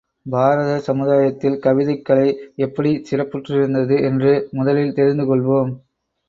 [0.25, 2.25] பாரத சமுதாயத்தில் கவிதைக் கலை
[2.55, 5.71] எப்படிச் சிறப்புற்றிருந்தது என்று முதலில் தெரிந்து கொள்வோம்.